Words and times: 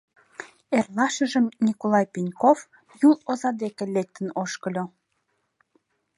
Эрлашыжым 0.77 1.45
Николай 1.67 2.05
Пеньков 2.13 2.59
Юл 3.07 3.15
оза 3.31 3.51
деке 3.61 3.83
лектын 3.95 4.27
ошкыльо. 4.41 4.83